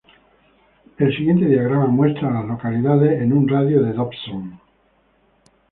[0.97, 4.59] El siguiente diagrama muestra a las localidades en un radio de de Dobson.